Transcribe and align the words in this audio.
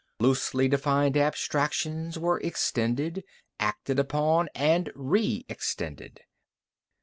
Loosely 0.19 0.67
defined 0.67 1.15
abstractions 1.15 2.17
were 2.17 2.39
extended, 2.39 3.23
acted 3.59 3.99
upon 3.99 4.49
and 4.55 4.91
re 4.95 5.45
extended. 5.47 6.21